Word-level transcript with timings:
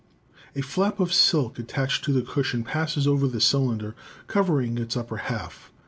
A 0.55 0.61
flap 0.61 0.99
of 0.99 1.13
silk 1.13 1.59
attached 1.59 2.03
to 2.05 2.11
the 2.11 2.23
cushion 2.23 2.63
passes 2.63 3.05
over 3.05 3.27
the 3.27 3.39
cylinder, 3.39 3.95
covering 4.25 4.79
its 4.79 4.97
upper 4.97 5.17
half. 5.17 5.71